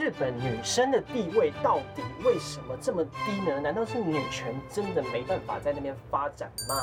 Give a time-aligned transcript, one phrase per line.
[0.00, 3.60] 日本女生的地位到底为什么这么低呢？
[3.60, 6.74] 难道是女权真的没办法在那边发展吗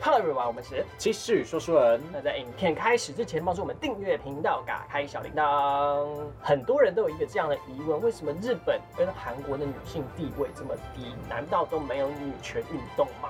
[0.00, 2.02] ？Hello everyone，我们是继续说书人。
[2.12, 6.04] 那在影片开始之前，帮助我们订阅频道，打开小铃铛。
[6.42, 11.14] 很多人都有一个这样的疑问：为什么日本跟韩国的女性地位这么低？
[11.28, 13.28] 难道都没有女权运动吗？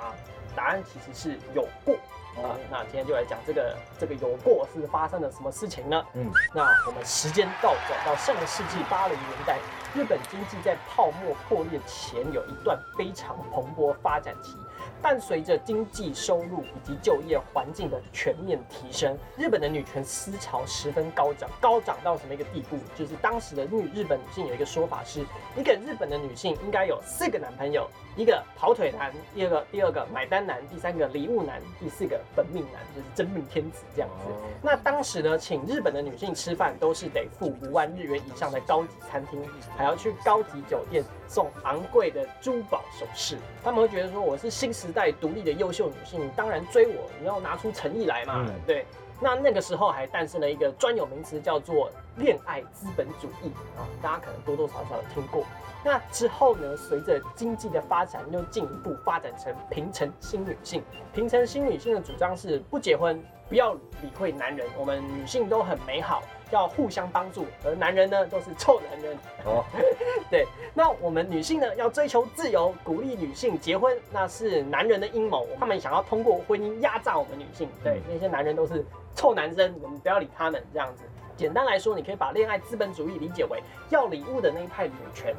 [0.54, 1.94] 答案其实是有过
[2.42, 2.56] 啊。
[2.70, 6.04] 那今天就来讲这个这个有过是发生了什么事情呢？
[6.14, 9.58] 嗯，那我们时间倒转到上个世纪八零年代，
[9.94, 14.56] 日本经济在泡沫破裂前有一段非常蓬勃发展期。
[15.02, 22.78] 伴随着经济收入以及就业环境的全面提升，日本的女权思潮十分高涨，高涨到什么一个地步？
[22.96, 25.20] 就是当时的女日本女性有一个说法是，
[25.56, 34.32] 一个日本的女性应该有四个男朋友，一个跑腿男，第二个第二个买单男，第三个礼物男，第四个本命男，就是真命天子这样子。
[34.62, 39.40] 那当时呢，请日本的女性吃饭都是得付五万日元以上的高级餐厅，
[39.76, 43.36] 还要去高级酒店送昂贵的珠宝首饰。
[43.62, 48.46] 他们会觉得说，我是新时代独立的优秀女性，你当然追我，你要拿出诚意来嘛。
[48.66, 48.86] 对，
[49.20, 55.44] 那那个时候还诞生了一个专有名词，叫做恋爱资本主义啊，大家可能多多少少有听过。
[55.84, 60.82] 那之后呢，随着经济的发展，又进一步发展成平成新女性。
[61.12, 69.16] 平成新女性的主张是不结婚，不要理会男人，我们女性都很美好，要互相帮助，而男人呢都是臭男人。
[69.44, 69.64] 哦，
[70.30, 77.68] 对，那我们女性呢要追求自由，鼓励女性结婚，那是男人的阴谋，他们想要通过婚姻压榨我们女性。
[77.82, 78.84] 对，那些男人都是
[79.14, 81.02] 臭男生，我们不要理他们这样子。
[81.36, 85.34] 简单来说，你可以把恋爱资本主义理解为要礼物的那一派女权。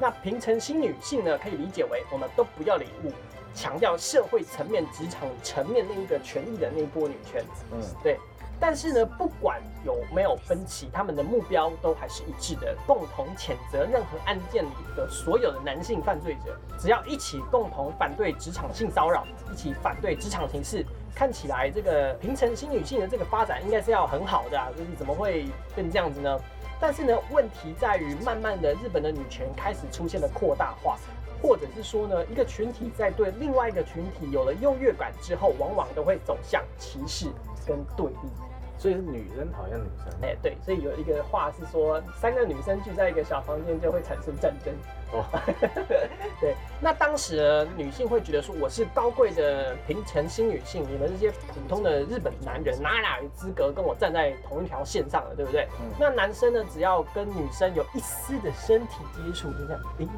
[0.00, 3.12] 那平成新女性呢，可以理解为我们都不要礼物，
[3.54, 7.44] 强调社会层面、职场层面那一个权益的那一波女权。
[7.72, 8.18] 嗯，对。
[8.60, 16.58] 但是呢，不管有没有分歧，他们的目标都还是一致的，共同谴责任何案件里的所有的男性犯罪者。
[16.78, 20.84] 只要一起共同反对职场性骚扰，一起反对职场形势，
[21.14, 26.36] 看起来这个平成新女性的这个发展应该是要很好的啊，就是怎么会变这样子呢？
[26.80, 30.96] 但是呢，问题在于，慢慢的日本的女权开始出现了扩大化，
[31.42, 37.26] 或者是说呢，一个群体在对另外一个群体有了优越感之后，往往都会走向歧视
[37.64, 38.28] 跟对立。
[38.78, 44.72] 所以是女生讨厌女生，哎，对，所以有一个话是说，三个女生聚在一个小房间就会产生战争。
[45.12, 45.24] 哦，
[46.40, 55.66] 对，那当时女性会觉得说，我是高贵的平成新女性，你们这些普通的日本男人哪哪有资格跟我站在同一条线上了，对不对？
[55.80, 60.08] 嗯那男生呢，只要跟女生有一丝的身体接触，就这样，诶。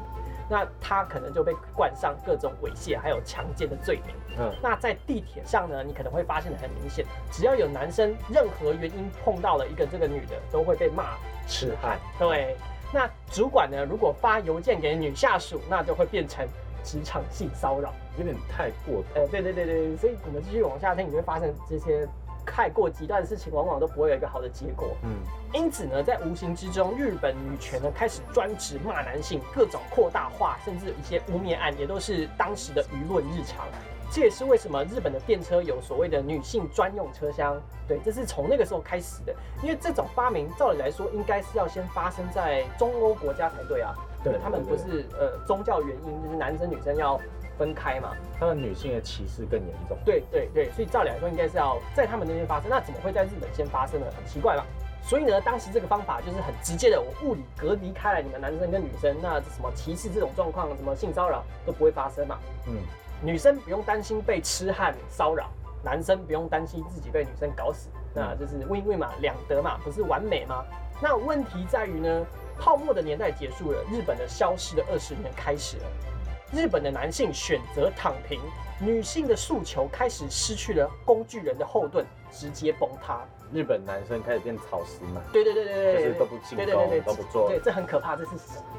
[0.49, 4.13] 那他可能就被冠上各种猥亵还有强奸的罪名。
[4.37, 11.15] 嗯，那在地铁上呢，你可能会发现的很明显，只要有男生任何原因碰到了一个这个女的，都会被骂
[11.47, 11.97] 痴汉。
[12.19, 12.57] 对，
[12.93, 16.47] 那主管呢，如果发邮件给女下属，那就会变成
[16.83, 19.03] 职场性骚扰，有点太过。
[19.15, 22.07] 呃，对对对对，所以我们继续往下听，你会发现这些。
[22.43, 24.97] 太过极端的事情，往往都不会有一个好的结果。
[25.03, 25.11] 嗯，
[25.53, 33.67] 因此呢，在无形之中，日本女权呢开始专职骂男性，各种扩大化，甚至一些污蔑案，也都是当时的舆论日常。
[34.11, 37.59] 这也是为什么日本的电车有所谓的女性专用车厢。
[37.87, 39.33] 对，这是从那个时候开始的。
[39.63, 43.95] 因为这种发明，照理来说，应该是要先发生在中欧国家才对啊。
[44.23, 47.19] 对，他们不是呃宗教原因，就是男生女生要。
[47.57, 49.95] 分开嘛，他们女性的歧视更严重。
[50.03, 54.07] 对对对，所以照理来说应该是要在他们那边发生，那怎么会在日本先发生呢？
[54.17, 54.65] 很奇怪吧？
[55.03, 62.39] 所以呢，当时这个方法就是很直接的，我物理隔离开来你们男生跟女生，那什么歧视这种状况，什么性骚扰都不会发生嘛。
[62.65, 62.73] 嗯，
[63.23, 65.49] 女生不用担心被痴汉骚扰，
[65.83, 70.65] 男生不用担心自己被女生搞死，那就是 win win 嘛，两得嘛，不是完美吗？
[70.99, 72.25] 那问题在于呢，
[72.57, 75.83] 泡沫的年代结束了，日本的消失的二十年开始了。
[76.51, 78.39] 日本的男性选择躺平，
[78.79, 83.23] 女性的诉求开始失去了工具人的后盾，直接崩塌。
[83.53, 85.21] 日本男生开始变草食男？
[85.31, 87.49] 对对对对对，就是都不进攻，都不做。
[87.49, 88.31] 对，这很可怕，这是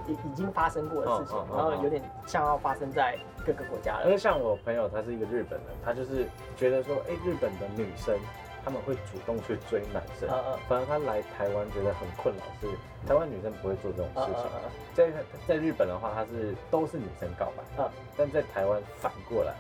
[0.07, 4.05] 已已经发生过的事情，然后有点像要发生在各个国家了。
[4.07, 6.27] 因为像我朋友，他是一个日本人，他就是
[6.57, 8.19] 觉得说，哎，日本的女生。
[8.65, 10.29] 他们会主动去追男生，
[10.69, 12.69] 反而他来台湾觉得很困扰，是
[13.09, 14.45] 台湾女生不会做这种事情。
[14.95, 15.11] 在
[15.49, 19.53] 在日本的话，他是都是女生告白，但在台湾反过来，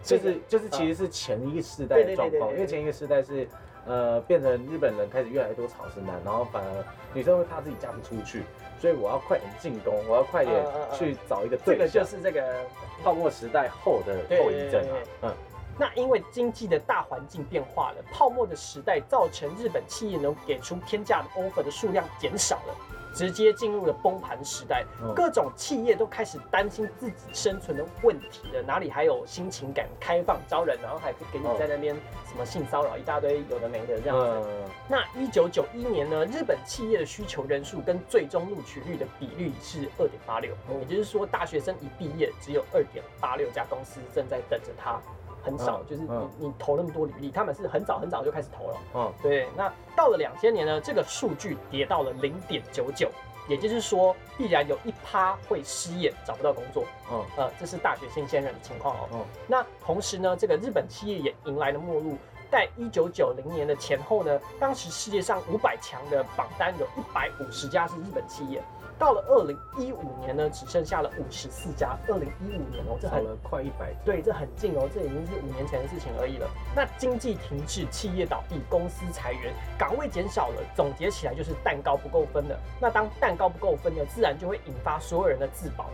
[0.00, 3.48] 就是就是其实是前一个世代的状况，因为前一个世代是
[3.86, 6.84] 呃变成日本人开始越来越多草食男，然后反而
[7.14, 8.42] 女生会怕自己嫁不出去，
[8.80, 11.78] 所以我要快点进攻，我要快点去找一个对象。
[11.78, 12.64] 这个就是这个
[13.02, 15.34] 泡沫时代后的后遗症啊，嗯。
[15.78, 22.74] 那因为经济的大环境变化了，泡沫的时代造成日本企业能给出天价的 offer 的数量减少了。
[23.16, 24.84] 直接进入了崩盘时代，
[25.14, 31.94] 各种企业都开始担心自己生存的问题了，哪里还有心情敢开放招人，然后还给你在那边
[32.28, 34.48] 什么性骚扰一大堆有的没的这样子。
[34.86, 45.00] 那一九九一年呢，日本企业的需求人数跟最终录取率的比率是二点八六，也就是说大学生一毕业只有二点八六家公司正在等着他。
[45.46, 46.08] 很少，就是你
[46.38, 48.76] 你投那么多履历，他们是很早很早就开始投了。
[48.96, 49.46] 嗯，对。
[49.56, 53.08] 那到了两千年呢，这个数据跌到了零点九九，
[53.48, 56.84] 也就是说，必然有一趴会失业，找不到工作。
[57.12, 59.08] 嗯，呃，这是大学新鲜人的情况哦。
[59.12, 62.18] 嗯，那同时呢，这个日本企业也迎来了末路。
[62.48, 68.62] 在一九九零年的前后呢，当时世界上五百强的榜单有一百五十家是日本企业。
[68.98, 71.96] 到了二零一五年呢，只剩下了五十四家。
[72.08, 73.92] 二零一五年哦，这少了快一百。
[74.04, 76.48] 对，这很近哦，这已经是五年前的事情而已了。
[76.74, 82.58] 那经济停滞，企业倒闭，公司裁员，岗位减少了，总结起来就是蛋糕不够分了。
[82.80, 85.86] 那当蛋糕不够分呢，自然就会引发所有人的自保。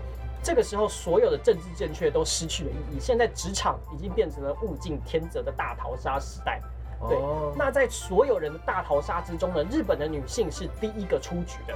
[0.45, 3.01] 这个时候，所有的政治正确都失去了意义。
[3.01, 6.61] 现在职场已经变成了物竞天择的大逃杀时代。
[7.09, 7.17] 对，
[7.57, 11.75] 那在所有人的大逃杀之中呢，日本的女性是第一个出局的。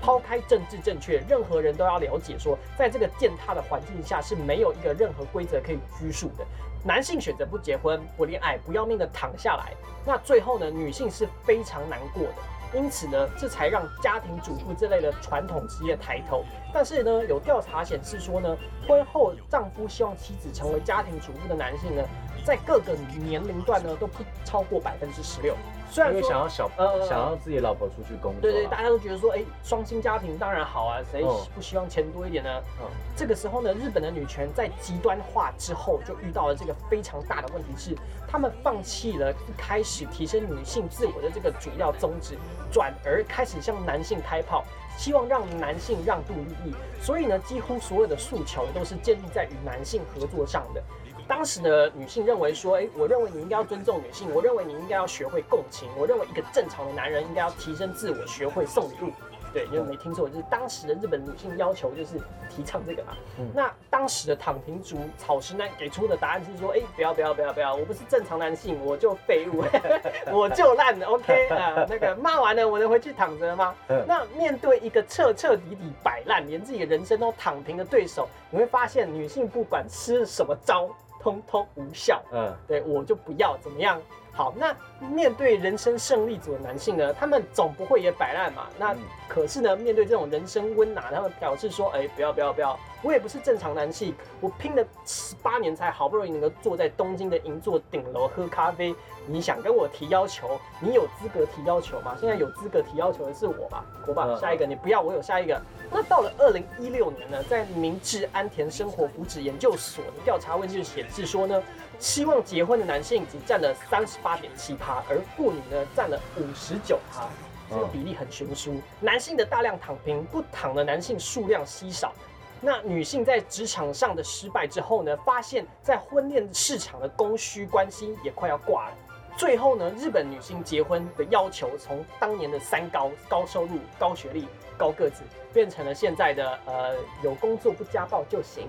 [0.00, 6.44] 抛开政治正确，任何人都要了解说，在这个践踏的环境下是没有一个任何规则可以拘束的。
[6.84, 9.72] 男性选择不结婚、不恋爱、不要命的躺下来，
[10.04, 12.34] 那最后呢，女性是非常难过的。
[12.74, 16.44] 因此呢，这才让家庭主妇这类的传统职业抬头。
[16.74, 18.56] 但是呢，有调查显示说呢，
[18.86, 22.02] 婚后丈夫希望妻子成为家庭主妇的男性呢。
[22.44, 22.94] 在各个
[23.24, 25.56] 年龄段呢，都不超过百分之十六。
[25.90, 31.24] 虽然说想要小呃想要自己老婆出去工作，对对，大家都觉得说，哎，双薪家庭当然好啊，谁
[31.54, 32.50] 不希望钱多一点呢？
[32.80, 32.86] 嗯，
[33.16, 37.96] 这个时候呢，日本的女权在极端化之后，就遇到了这个非常大的问题，是
[38.28, 42.36] 他们放弃了一开始提升女性自我的这个主要宗旨，
[42.70, 44.64] 转而开始向男性开炮，
[44.96, 46.74] 希望让男性让渡利益。
[47.00, 50.82] 所以呢，几乎所有的诉求都是建立在与男性合作上的。
[51.28, 59.12] 当时的女性认为说，哎，我认为你应该要尊重女性，我认为你应该要学会共情，我认为一个正常的男人应该要提升自我，学会送礼物。
[59.52, 62.18] 对，因为没听错，就是当时的日本女性要求就是
[62.50, 63.16] 提倡这个嘛。
[63.54, 69.64] 那当时的躺平族草食男给出的答案是说，哎，不要不要不要不要，我不是正常男性，我就废物，
[70.30, 71.06] 我就烂的。
[71.06, 73.74] OK 啊，那个骂完了，我能回去躺着吗？
[74.06, 80.90] 那面对一个彻彻底底摆烂，连自己的人生都躺平的对手，你会发现女性不管吃什么招。
[81.26, 84.00] 通通无效，嗯，对我就不要怎么样。
[84.36, 88.66] 好，那面对人生胜利组的男性呢，他们总不会也摆烂嘛。
[88.78, 88.94] 那
[89.26, 98.94] 可是呢，面对这种人生温拿，他们表示说，哎，不要不要不要，我也不是正常男性，我拼了十八年才好不容易能够坐在东京的银座顶楼喝咖啡。
[99.28, 102.14] 你想跟我提要求，你有资格提要求吗？
[102.20, 103.84] 现在有资格提要求的是我吧？
[104.04, 105.60] 国吧，下一个你不要，我有下一个。
[105.90, 111.60] 那到了二零一六年呢，在明治安田生活福祉研究所的调查问卷显示说呢，
[111.98, 117.28] 希望结婚的男性只占了三十八点七趴，而妇女呢占了五十九趴，
[117.70, 118.80] 这个比例很悬殊。
[118.98, 122.12] 男性的大量躺平，不躺的男性数量稀少。
[122.60, 128.94] 那女性在职场上的失败之后呢，发现在婚恋市场的供需关系也快要挂了。
[129.36, 135.22] 最后呢，日本女性结婚的要求从当年的三高——高收入、高学历、高个子，
[135.52, 138.66] 变成了现在的呃有工作不家暴就行。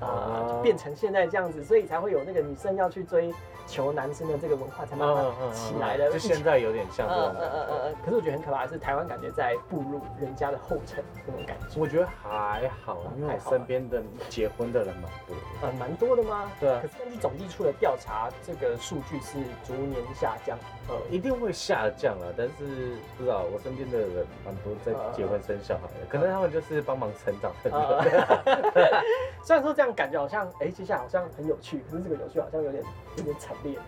[0.00, 3.32] 啊，变成现在这样子，所以才会有那个女生要去追
[3.66, 6.10] 求男生的这个文化才慢慢起来的。
[6.10, 7.34] 就现在有点像这种。
[7.38, 7.94] 嗯嗯嗯嗯。
[8.04, 11.78] 可是我觉得很可怕的是，台湾感觉在步入人家的后尘那种感觉。
[11.78, 15.36] 我觉得还好，因为身边的结婚的人蛮多。
[15.62, 16.50] 呃，蛮多的吗？
[16.58, 16.80] 对啊。
[16.80, 20.58] 可是根据总计处的调查，这个数据是逐年下降。
[20.88, 27.52] 呃，一定会下降啊，但是不知道我身边的人蛮多在结婚生小孩的，可能他们就是帮忙成长。
[29.44, 29.89] 虽然说这样。
[29.92, 32.84] 感觉好像，哎，接下来好像很有趣，可是这个有趣好像有点
[33.16, 33.78] 有点惨烈。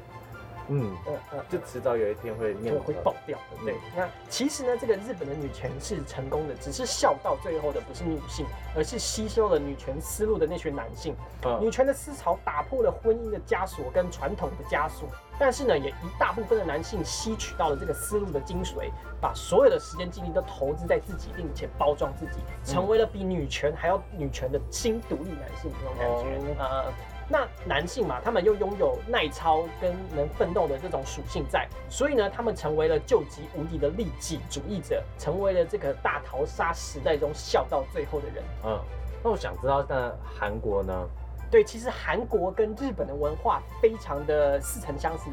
[0.68, 3.64] 嗯嗯嗯，就迟早有一天会会会爆掉的。
[3.64, 11.16] 对，那其实呢，这个日本的女权是成功的，只是笑到最后的不是女性，而是吸收了女权思路的那群男性。
[11.60, 15.08] 女权的思潮打破了婚姻的枷锁跟传统的枷锁，
[15.42, 26.84] 但是呢，也一大部分的男性吸取到了这个思路的精髓，把所有的时间精力都投资在自己，并且包装自己，成为了比女权还要女权的新独立男性那种感觉啊。
[27.28, 38.44] 那男性嘛，他们又拥有耐操跟能奋斗的这种属性在，所以呢，他们成为了救急无敌的利己主义者，成为了这个大逃杀时代中笑到最后的人。
[38.64, 38.78] 嗯，
[39.24, 41.08] 那我想知道，那韩国呢？
[41.52, 45.24] 对，其实韩国跟日本的文化非常的似曾相识，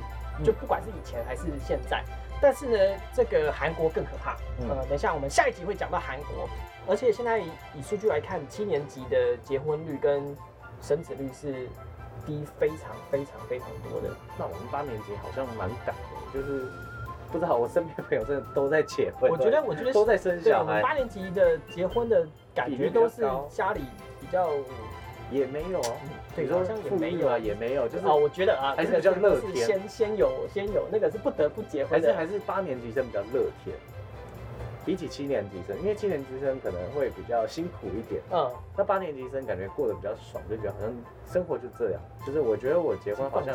[0.43, 2.03] 就不管是以前还是现在。
[2.41, 4.35] 但是呢，这个韩国更可怕。
[4.67, 6.49] 呃，等一下我们下一集会讲到韩国，
[6.89, 10.35] 而且现在以数据来看，七年级的结婚率跟
[10.81, 11.69] 生子率是
[12.25, 14.13] 低非常非常非常多的。
[14.37, 16.69] 那我们八年级好像蛮赶的，就是
[17.31, 19.31] 不知道我身边朋友真的都在结婚。
[19.31, 20.81] 我觉得我觉得都在生小孩。
[20.81, 23.85] 八年级的结婚的感觉都是家里
[24.19, 24.49] 比较。
[25.31, 25.91] 也没有啊，
[26.35, 29.65] 对，好像也没有啊，也没有，就是哦，我觉得啊，还是比较乐天。
[29.65, 33.75] 先先有先有那个是不得不结婚还是还是八年级生比较乐天，
[34.85, 40.89] 比起七年级生，因为七年级生可能会比较辛苦一点，嗯，那八年级生感觉过得比较爽，就觉得好像
[41.31, 43.53] 生活就这样，就是我觉得我结婚好像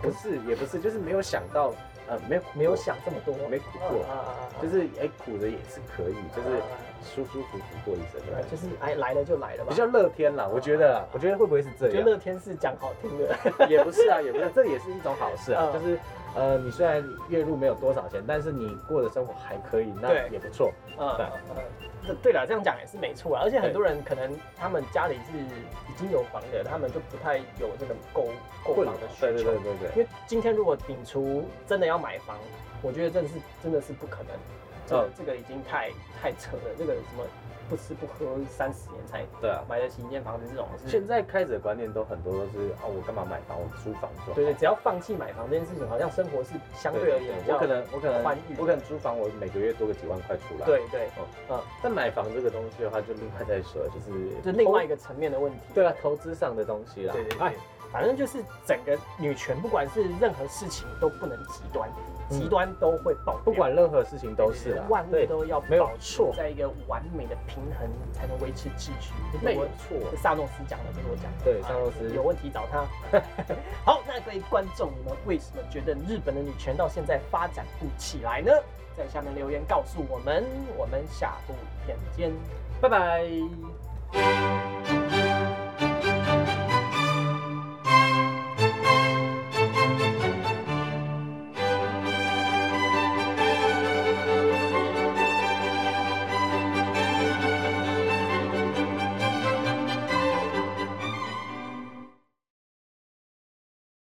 [0.00, 1.72] 不是也不是，就是没有想到。
[2.08, 4.04] 呃，没有没有想这么多，没苦过，
[4.60, 6.58] 就是哎苦的也是可以，就是
[7.02, 11.96] 舒舒服服过一生，对，就是哎来了就来了吧，比较乐天啦，我觉得，我觉得会不会是这样？
[11.96, 13.36] 觉得乐天是讲好听的，
[13.68, 15.98] 也不是啊，也不是，这也是一种好事啊，就是
[16.34, 21.14] 呃，你虽然月入没有多少钱，但是你过的生活还可以，那也不错，嗯
[22.20, 22.32] 对。
[22.32, 23.42] 了，这样讲也是没错啊。
[23.44, 28.26] 而且很多人可能他们家里是已经有房的，他们就不太有这个购
[28.64, 29.26] 购房的需求。
[29.26, 29.90] 对对对对对。
[29.94, 32.36] 因为今天如果顶除真的要买房，
[32.82, 34.30] 我觉得这是真的是不可能。
[34.92, 36.74] 这这个已经太太扯了。
[36.78, 37.24] 这个什么？
[37.70, 39.64] 不吃不喝三十年才对啊。
[39.66, 48.22] 买得起一间房子这种，现在开始的观念都很多都是啊我干嘛买房我租房就对对，只要放弃买房这件事情，好像生活是相对而言我可能我可能
[48.58, 51.08] 我可能租房我每个月多个几万块出来，对对
[51.48, 57.56] 嗯但买房这个东西的话就另外再说，就是就另外一个层面的问题，对啊投资上的东西啦，对对对，
[57.92, 61.88] 反正就是整个女权不管是任何事情都不能极端。
[62.30, 69.12] 极端都会爆，不管任何事情都是啦，万物都要保错在一个完美的平衡，才能维持秩序。
[69.42, 71.30] 没错，萨诺斯讲的，不是我讲。
[71.44, 72.86] 对，萨诺斯有问题找他。
[73.84, 78.50] 好，那各位观众，你们为什么觉得日本的女权到现在发展不起来呢？
[78.96, 80.42] 在下面留言告诉我们。
[80.78, 81.52] 我们下部
[81.84, 82.32] 片见，
[82.80, 84.71] 拜拜。